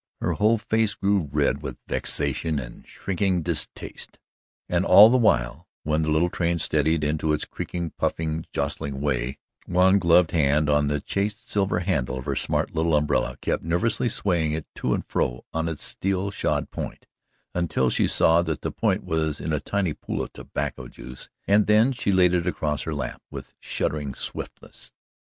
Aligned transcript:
Her 0.19 0.31
whole 0.33 0.57
face 0.57 0.95
grew 0.95 1.29
red 1.31 1.61
with 1.61 1.77
vexation 1.85 2.57
and 2.57 2.87
shrinking 2.87 3.43
distaste, 3.43 4.17
and 4.67 4.83
all 4.83 5.11
the 5.11 5.15
while, 5.17 5.67
when 5.83 6.01
the 6.01 6.09
little 6.09 6.31
train 6.31 6.57
steadied 6.57 7.03
into 7.03 7.33
its 7.33 7.45
creaking, 7.45 7.91
puffing, 7.99 8.47
jostling 8.51 8.99
way, 8.99 9.37
one 9.67 9.99
gloved 9.99 10.31
hand 10.31 10.71
on 10.71 10.87
the 10.87 11.01
chased 11.01 11.51
silver 11.51 11.81
handle 11.81 12.17
of 12.17 12.25
her 12.25 12.35
smart 12.35 12.73
little 12.73 12.95
umbrella 12.95 13.37
kept 13.43 13.61
nervously 13.63 14.09
swaying 14.09 14.53
it 14.53 14.65
to 14.73 14.95
and 14.95 15.05
fro 15.05 15.45
on 15.53 15.69
its 15.69 15.83
steel 15.85 16.31
shod 16.31 16.71
point, 16.71 17.05
until 17.53 17.91
she 17.91 18.07
saw 18.07 18.41
that 18.41 18.61
the 18.61 18.71
point 18.71 19.03
was 19.03 19.39
in 19.39 19.53
a 19.53 19.59
tiny 19.59 19.93
pool 19.93 20.23
of 20.23 20.33
tobacco 20.33 20.87
juice, 20.87 21.29
and 21.47 21.67
then 21.67 21.91
she 21.91 22.11
laid 22.11 22.33
it 22.33 22.47
across 22.47 22.81
her 22.81 22.95
lap 22.95 23.21
with 23.29 23.53
shuddering 23.59 24.15
swiftness. 24.15 24.91